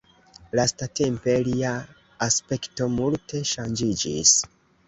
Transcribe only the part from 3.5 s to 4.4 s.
ŝanĝiĝis.